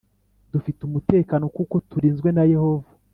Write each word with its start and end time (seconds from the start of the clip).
Dufite 0.51 0.79
umutekano 0.89 1.45
kuko 1.55 1.75
turinzwe 1.89 2.29
na 2.35 2.43
Yehova 2.53 2.89